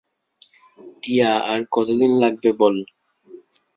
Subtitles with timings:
[1.01, 2.75] টিয়া, আর কত দিন লাগবে বল?